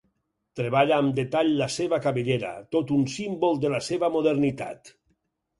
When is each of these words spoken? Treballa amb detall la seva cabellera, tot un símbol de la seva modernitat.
Treballa 0.59 0.95
amb 1.01 1.13
detall 1.19 1.51
la 1.59 1.67
seva 1.75 1.99
cabellera, 2.07 2.53
tot 2.77 2.95
un 2.97 3.05
símbol 3.19 3.63
de 3.67 3.75
la 3.75 3.85
seva 3.93 4.11
modernitat. 4.17 4.95